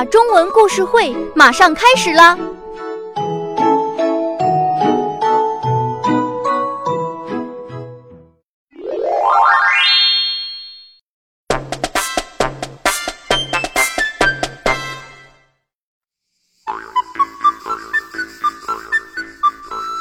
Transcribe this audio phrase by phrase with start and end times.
[0.00, 2.34] 娜中文故事会马上开始啦！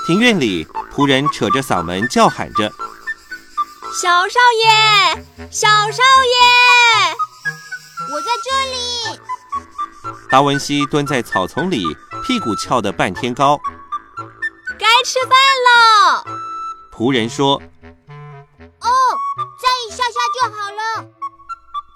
[0.07, 2.71] 庭院里，仆人扯着嗓门叫喊着
[4.01, 6.39] ：“小少爷，小少爷，
[8.13, 9.19] 我在这里。”
[10.31, 11.83] 达文西蹲在草丛里，
[12.23, 13.59] 屁股翘得半天高。
[14.77, 15.31] 该吃饭
[15.65, 16.23] 了。
[16.95, 18.87] 仆人说：“哦，
[19.59, 21.09] 再一下下就好了。”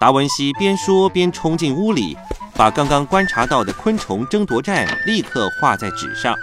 [0.00, 2.18] 达文西边说边冲进屋里，
[2.56, 6.34] 把刚刚观察到的昆虫争夺战立刻画在纸上。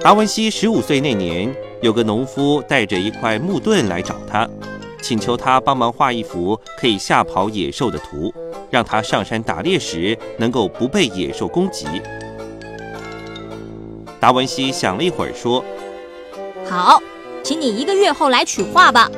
[0.00, 4.48] 达文西十五岁那年，有个农夫带着一块木盾来找他，
[5.00, 8.32] 请求他帮忙画一幅可以吓跑野兽的图，
[8.70, 11.86] 让他上山打猎时能够不被野兽攻击。
[14.18, 15.64] 达文西想了一会儿，说
[16.68, 17.00] ：“好，
[17.42, 19.10] 请你一个月后来取画吧。”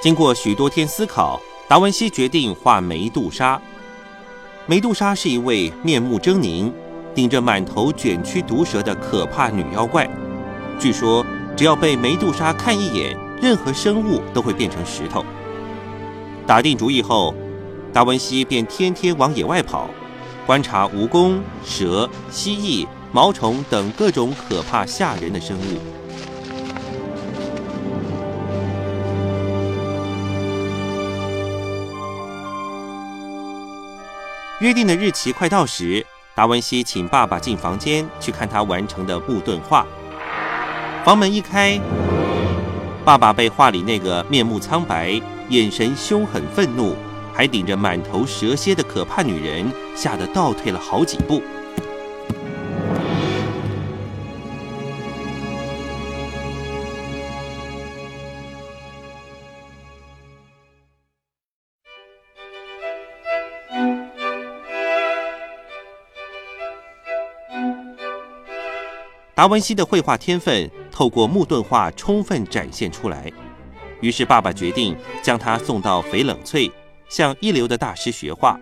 [0.00, 3.60] 经过许多天思考，达文西决定画梅杜莎。
[4.64, 6.70] 梅杜莎是一位面目狰狞、
[7.16, 10.08] 顶着满头卷曲毒蛇的可怕女妖怪。
[10.78, 15.24] 据说，只要被梅杜莎看一眼，任何生物都会变成石头。
[16.46, 17.34] 打定主意后，
[17.92, 19.90] 达文西便天天往野外跑，
[20.46, 25.97] 观察蜈蚣、蛇、蜥蜴、毛虫等各种可怕吓人的生物。
[34.60, 36.04] 约定的日期快到时，
[36.34, 39.86] 达文西请爸爸进房间去看他完成的木盾画。
[41.04, 41.80] 房门一开，
[43.04, 46.96] 爸爸被画里那个面目苍白、眼神凶狠愤怒、
[47.32, 49.64] 还顶着满头蛇蝎的可怕女人
[49.94, 51.40] 吓得倒退了好几步。
[69.38, 73.30] 达文西的绘画天分透过木盾画充分展现出来，
[74.00, 76.68] 于是爸爸决定将他送到翡冷翠，
[77.08, 78.58] 向一流的大师学画。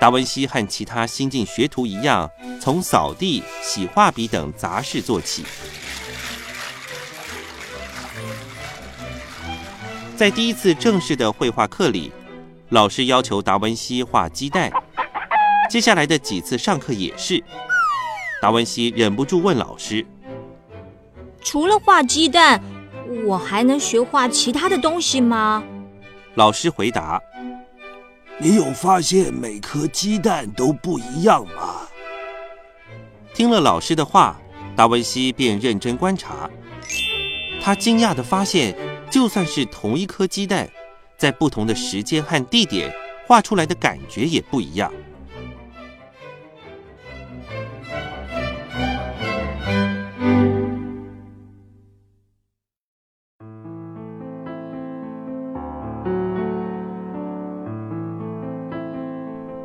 [0.00, 2.26] 达文西和其他新晋学徒一样，
[2.58, 5.44] 从扫地、洗画笔等杂事做起。
[10.16, 12.10] 在第一次正式的绘画课里，
[12.70, 14.72] 老师要求达文西画鸡蛋，
[15.68, 17.44] 接下来的几次上课也是。
[18.40, 20.04] 达文西忍不住问老师
[21.44, 22.58] ：“除了画鸡蛋，
[23.26, 25.62] 我还能学画其他的东西吗？”
[26.36, 27.20] 老师回答
[28.40, 31.82] ：“你有发现每颗鸡蛋都不一样吗？”
[33.34, 34.40] 听了老师的话，
[34.74, 36.48] 达文西便认真观察。
[37.62, 38.74] 他惊讶地发现，
[39.10, 40.66] 就算是同一颗鸡蛋，
[41.18, 42.90] 在不同的时间和地点
[43.26, 44.90] 画出来的感觉也不一样。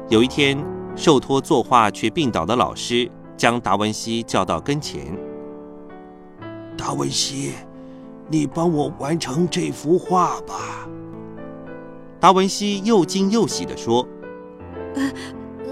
[0.08, 0.64] 有一天，
[0.96, 5.18] 受托作画却病倒的老师将达文西叫到跟前。
[6.78, 7.54] 达文西，
[8.30, 10.88] 你帮我完成这幅画吧。
[12.20, 14.08] 达文西又惊又喜地说
[14.94, 15.12] ：“呃，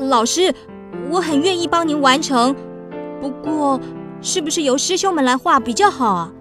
[0.08, 0.52] 老师，
[1.12, 2.56] 我很愿意帮您完成，
[3.22, 3.80] 不过，
[4.20, 6.34] 是不是由师兄们来画比较好啊？”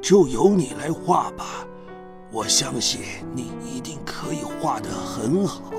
[0.00, 1.66] 就由你来画吧，
[2.30, 3.00] 我相信
[3.34, 5.72] 你一定可以画得很好。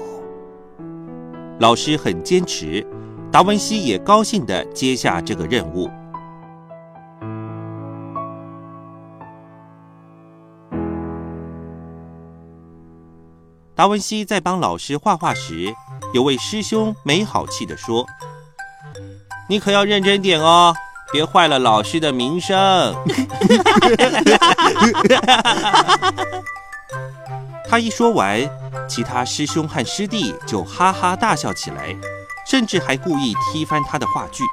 [1.64, 2.86] 老师很坚持，
[3.32, 5.90] 达文西也高兴地接下这个任务。
[13.74, 15.74] 达文西在帮老师画画时，
[16.14, 18.06] 有位师兄没好气地说
[19.48, 20.76] ：“你可要认真点哦，
[21.14, 22.94] 别坏了老师的名声。
[27.74, 28.40] ”他一说完，
[28.88, 31.98] 其他师兄和师弟就哈哈大笑起来，
[32.46, 34.44] 甚至还故意踢翻他的话剧。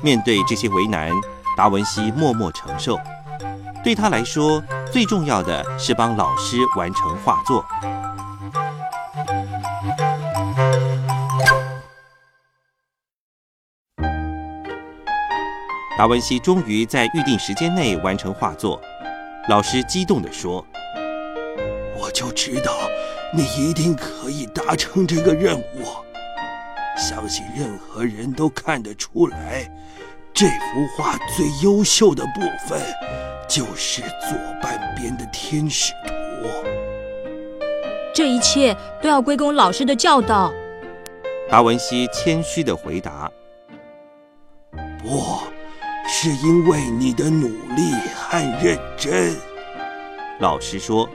[0.00, 1.10] 面对这些为难，
[1.56, 2.96] 达文西默默承受。
[3.82, 4.62] 对他来说，
[4.92, 7.64] 最重要的是帮老师完成画作。
[15.96, 18.80] 达文西终于在预定时间内完成画作，
[19.48, 20.66] 老师激动地说
[21.96, 22.72] ：“我就知道
[23.32, 25.84] 你一定可以达成这个任务。
[26.96, 29.70] 相信任何人都看得出来，
[30.32, 30.52] 这幅
[30.96, 32.82] 画最优秀的部分
[33.48, 36.48] 就是左半边的天使图。
[38.12, 40.52] 这一切都要归功老师的教导。”
[41.48, 43.30] 达文西谦虚地回答
[45.00, 45.38] ：“不。”
[46.06, 49.34] 是因为你的努力和认真，
[50.40, 51.08] 老师说。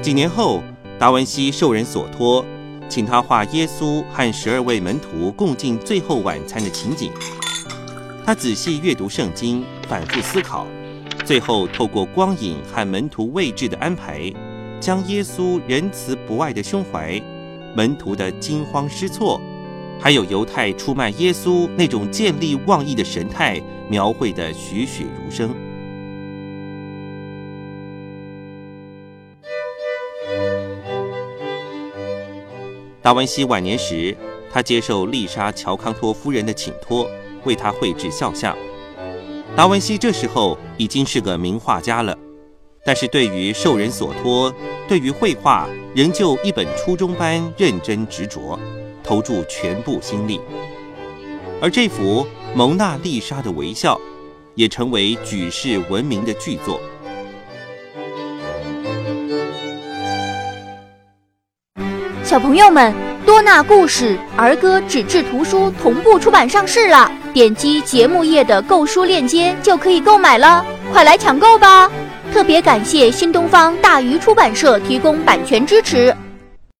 [0.00, 0.62] 几年后，
[0.98, 2.44] 达文西受人所托，
[2.88, 7.10] 请他画耶稣和十二位门徒共进最后晚餐的情景。
[8.24, 10.66] 他仔细阅读圣经，反复思考，
[11.24, 14.32] 最后透过光影和门徒位置的安排。
[14.82, 17.22] 将耶稣仁慈不爱的胸怀、
[17.72, 19.40] 门徒的惊慌失措，
[20.00, 25.54] 还有犹太出卖耶稣那种见利忘义的神态，描绘得栩栩如生。
[33.00, 34.16] 达文西晚年时，
[34.52, 37.08] 他接受丽莎·乔康托夫人的请托，
[37.44, 38.56] 为他绘制肖像。
[39.54, 42.18] 达文西这时候已经是个名画家了。
[42.84, 44.52] 但是对于受人所托，
[44.88, 48.58] 对于绘画仍旧一本初中般认真执着，
[49.04, 50.40] 投注全部心力。
[51.60, 52.26] 而这幅
[52.56, 53.94] 《蒙娜丽莎的微笑》
[54.56, 56.80] 也成为举世闻名的巨作。
[62.24, 62.92] 小朋友们，
[63.24, 71.88] 多纳故事儿歌纸质图书同步出版上市了，点击节目页的购书链接就可以购买了，快来抢购吧！
[72.32, 76.16] 特别感谢新东方大鱼出版社提供版权支持。